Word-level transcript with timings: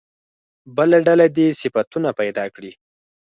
بله 0.75 0.97
ډله 1.07 1.25
دې 1.35 1.47
صفتونه 1.61 2.09
پیدا 2.19 2.45
کړي. 2.55 2.71